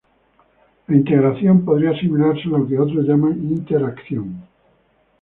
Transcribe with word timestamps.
La 0.87 0.95
integración 0.95 1.63
podría 1.63 1.91
asimilarse 1.91 2.45
a 2.47 2.57
lo 2.57 2.67
que 2.67 2.75
otros 2.79 3.05
llaman 3.07 3.33
interacción. 3.51 4.41